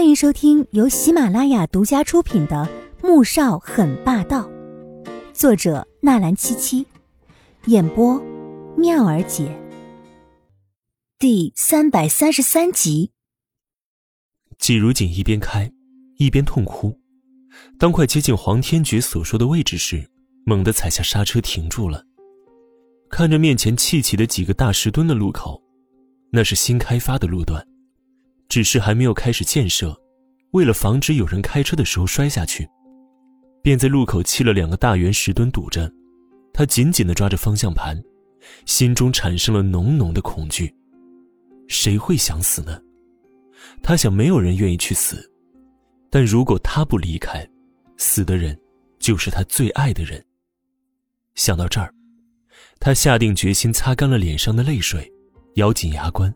[0.00, 2.66] 欢迎收听由喜马拉雅独家出品的
[3.06, 4.48] 《穆少很霸道》，
[5.34, 6.86] 作者纳兰七七，
[7.66, 8.18] 演播
[8.78, 9.54] 妙儿姐。
[11.18, 13.10] 第三百三十三集。
[14.58, 15.70] 季如锦一边开，
[16.16, 16.98] 一边痛哭。
[17.78, 20.10] 当快接近黄天觉所说的位置时，
[20.46, 22.02] 猛地踩下刹车停住了。
[23.10, 25.62] 看着面前砌起的几个大石墩的路口，
[26.32, 27.62] 那是新开发的路段。
[28.50, 29.96] 只是还没有开始建设，
[30.50, 32.68] 为了防止有人开车的时候摔下去，
[33.62, 35.90] 便在路口砌了两个大圆石墩堵着。
[36.52, 37.96] 他紧紧地抓着方向盘，
[38.66, 40.74] 心中产生了浓浓的恐惧。
[41.68, 42.82] 谁会想死呢？
[43.84, 45.30] 他想，没有人愿意去死。
[46.10, 47.48] 但如果他不离开，
[47.98, 48.58] 死的人
[48.98, 50.22] 就是他最爱的人。
[51.36, 51.94] 想到这儿，
[52.80, 55.08] 他下定决心，擦干了脸上的泪水，
[55.54, 56.34] 咬紧牙关。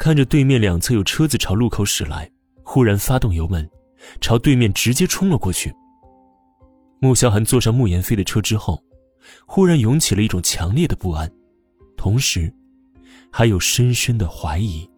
[0.00, 2.26] 看着对面两侧有车子朝路口驶来，
[2.62, 3.68] 忽然发动油门，
[4.18, 5.70] 朝对面直接冲了过去。
[7.00, 8.82] 穆萧寒坐上穆言飞的车之后，
[9.44, 11.30] 忽然涌起了一种强烈的不安，
[11.98, 12.50] 同时，
[13.30, 14.88] 还有深深的怀疑。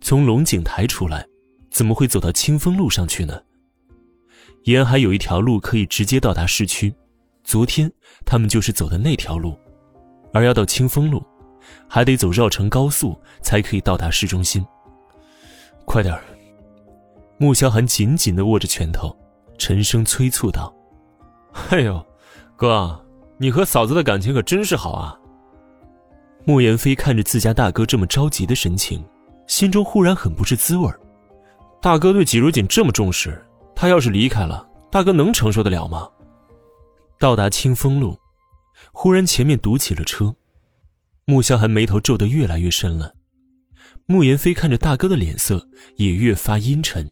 [0.00, 1.24] 从龙井台出来，
[1.70, 3.40] 怎么会走到清风路上去呢？
[4.64, 6.92] 沿海有一条路可以直接到达市区，
[7.44, 7.88] 昨天
[8.26, 9.56] 他们就是走的那条路，
[10.34, 11.22] 而要到清风路。
[11.88, 14.64] 还得走绕城高速才可以到达市中心。
[15.84, 16.22] 快点儿！
[17.38, 19.14] 穆萧寒紧紧的握着拳头，
[19.58, 20.72] 沉声催促道
[21.70, 22.04] ：“哎呦，
[22.54, 23.04] 哥，
[23.36, 25.18] 你和嫂子的感情可真是好啊！”
[26.46, 29.04] 穆言飞看着自家大哥这么着急的神情，
[29.46, 30.88] 心中忽然很不是滋味
[31.80, 36.08] 大哥对季如锦这么重视，他要是离开了，大哥能承受得了吗？
[37.18, 38.16] 到达清风路，
[38.92, 40.32] 忽然前面堵起了车。
[41.32, 43.14] 穆萧寒眉头皱得越来越深了，
[44.04, 45.66] 穆言飞看着大哥的脸色
[45.96, 47.10] 也越发阴沉，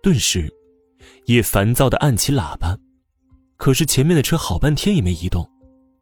[0.00, 0.48] 顿时
[1.24, 2.78] 也烦躁的按起喇叭。
[3.56, 5.44] 可是前面的车好半天也没移动，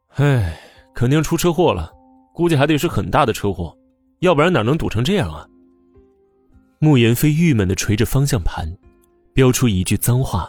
[0.09, 0.55] 唉，
[0.93, 1.91] 肯定出车祸了，
[2.31, 3.75] 估计还得是很大的车祸，
[4.19, 5.43] 要不然哪能堵成这样啊？
[6.77, 8.71] 穆言飞郁闷的捶着方向盘，
[9.33, 10.47] 飙出一句脏话。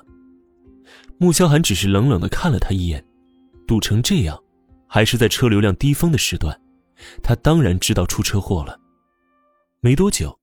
[1.17, 3.03] 穆萧寒只是冷冷的看了他一眼，
[3.67, 4.39] 堵成这样，
[4.87, 6.55] 还是在车流量低峰的时段。
[7.23, 8.79] 他当然知道出车祸了。
[9.81, 10.39] 没多久，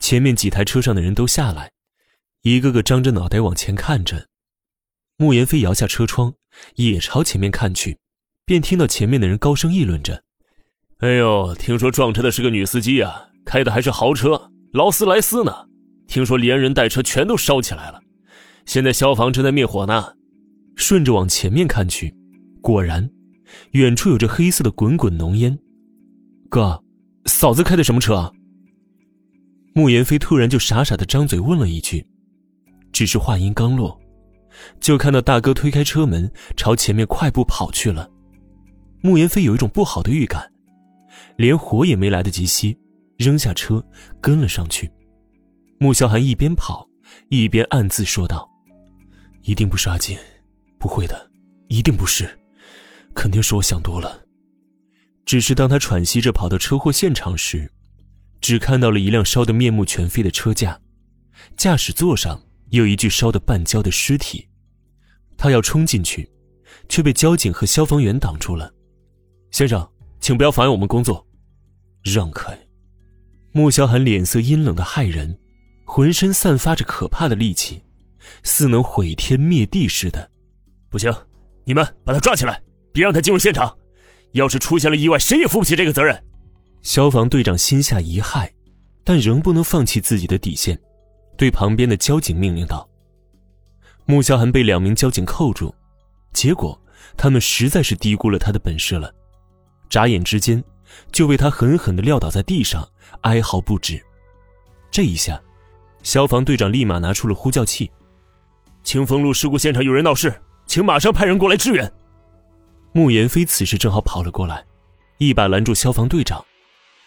[0.00, 1.72] 前面几台车上的人都下来，
[2.42, 4.26] 一个个张着脑袋往前看着。
[5.16, 6.34] 穆言飞摇下车窗，
[6.74, 7.98] 也朝前面看去，
[8.44, 10.24] 便听到前面的人高声议论着
[10.98, 15.66] ：“哎呦，听说撞车的是个女司机啊，开的还是豪车劳斯莱斯呢。
[16.08, 18.00] 听说连人带车全都烧起来了，
[18.66, 20.14] 现在消防正在灭火呢。”
[20.76, 22.12] 顺着往前面看去，
[22.60, 23.08] 果然，
[23.70, 25.56] 远处有着黑色的滚滚浓烟。
[26.54, 26.80] 哥，
[27.26, 28.32] 嫂子开的什么车？
[29.74, 32.06] 穆言飞突然就傻傻的张嘴问了一句，
[32.92, 34.00] 只是话音刚落，
[34.78, 38.08] 就看到大哥推开车门朝前面快步跑去了。
[39.02, 40.48] 穆言飞有一种不好的预感，
[41.34, 42.78] 连火也没来得及熄，
[43.18, 43.84] 扔下车
[44.20, 44.88] 跟了上去。
[45.80, 46.88] 穆萧寒一边跑
[47.30, 48.48] 一边暗自说道
[49.42, 50.16] ：“一定不是阿锦，
[50.78, 51.28] 不会的，
[51.66, 52.38] 一定不是，
[53.12, 54.20] 肯定是我想多了。”
[55.24, 57.70] 只是当他喘息着跑到车祸现场时，
[58.40, 60.78] 只看到了一辆烧得面目全非的车架，
[61.56, 62.40] 驾驶座上
[62.70, 64.46] 有一具烧得半焦的尸体。
[65.36, 66.30] 他要冲进去，
[66.88, 68.72] 却被交警和消防员挡住了。
[69.50, 69.86] 先生，
[70.20, 71.26] 请不要妨碍我们工作，
[72.02, 72.56] 让开！
[73.52, 75.38] 穆萧寒脸色阴冷的骇人，
[75.86, 77.82] 浑身散发着可怕的戾气，
[78.42, 80.30] 似能毁天灭地似的。
[80.90, 81.12] 不行，
[81.64, 82.62] 你们把他抓起来，
[82.92, 83.74] 别让他进入现场。
[84.34, 86.22] 要是出现了意外，谁也负不起这个责任。
[86.82, 88.50] 消防队长心下一骇，
[89.04, 90.78] 但仍不能放弃自己的底线，
[91.36, 92.88] 对旁边的交警命令道
[94.06, 95.72] ：“穆萧寒被两名交警扣住，
[96.32, 96.78] 结果
[97.16, 99.14] 他们实在是低估了他的本事了，
[99.88, 100.62] 眨眼之间
[101.12, 102.86] 就被他狠狠地撂倒在地上，
[103.20, 104.04] 哀嚎不止。
[104.90, 105.40] 这一下，
[106.02, 107.88] 消防队长立马拿出了呼叫器
[108.82, 110.34] ：“清风路事故现场有人闹事，
[110.66, 111.90] 请马上派人过来支援。”
[112.96, 114.64] 穆言飞此时正好跑了过来，
[115.18, 116.42] 一把拦住消防队长：“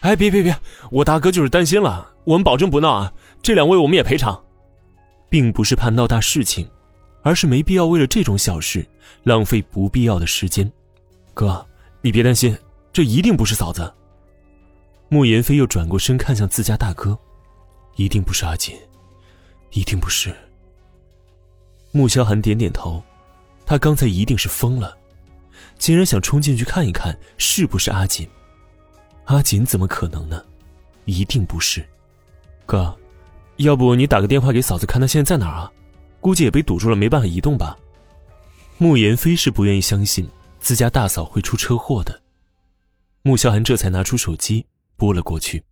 [0.00, 0.54] 哎，别别别，
[0.90, 3.10] 我大哥就是担心了，我们保证不闹啊！
[3.40, 4.38] 这两位我们也赔偿，
[5.30, 6.68] 并不是怕闹大事情，
[7.22, 8.86] 而是没必要为了这种小事
[9.22, 10.70] 浪费不必要的时间。
[11.32, 11.66] 哥，
[12.02, 12.54] 你别担心，
[12.92, 13.90] 这一定不是嫂子。”
[15.08, 17.18] 穆言飞又转过身看向自家大哥
[17.96, 18.76] ：“一定不是阿锦，
[19.70, 20.36] 一定不是。”
[21.92, 23.02] 穆萧寒点点头，
[23.64, 24.97] 他刚才一定是疯了。
[25.78, 28.28] 竟然想冲进去看一看是不是阿锦？
[29.24, 30.44] 阿锦怎么可能呢？
[31.04, 31.86] 一定不是。
[32.66, 32.96] 哥，
[33.56, 35.72] 要不你打个电话给嫂子，看她现在在哪儿啊？
[36.20, 37.78] 估计也被堵住了，没办法移动吧。
[38.76, 40.28] 慕言非是不愿意相信
[40.58, 42.22] 自家大嫂会出车祸的。
[43.22, 44.66] 穆萧寒这才拿出手机
[44.96, 45.64] 拨了过去，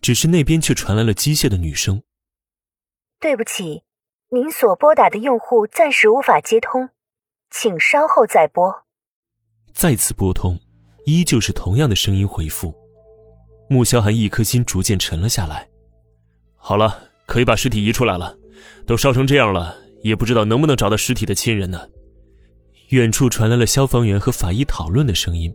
[0.00, 2.02] 只是那边却传来了机械的女声
[3.20, 3.84] ：“对不起，
[4.30, 6.90] 您所拨打的用户暂时无法接通，
[7.52, 8.74] 请稍后再拨。”
[9.72, 10.58] 再次拨通，
[11.06, 12.74] 依旧是同样的声音回复。
[13.68, 15.68] 穆萧寒一颗心逐渐沉了下来。
[16.56, 18.36] 好了，可以把尸体移出来了，
[18.86, 21.88] 都烧成这样了，也不知道能不能找到尸体的亲人呢。
[22.88, 25.54] 远处传来了消防员和法医讨论的声音。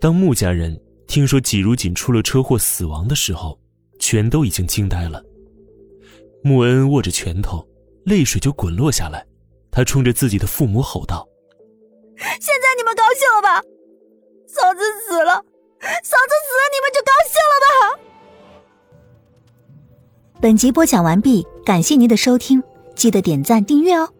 [0.00, 3.58] 当穆家人听说季如锦出了车祸死亡的时候，
[3.98, 5.22] 全都已经惊呆了。
[6.44, 7.68] 穆恩恩握着拳头，
[8.04, 9.26] 泪水就滚落下来，
[9.70, 11.28] 他冲着自己的父母吼道
[12.18, 13.62] ：“现在你们高兴了吧？
[14.46, 18.00] 嫂子死了，嫂子死了，你们就高兴了吧？”
[20.40, 22.62] 本集播讲完毕，感谢您的收听，
[22.94, 24.12] 记得点赞订阅哦。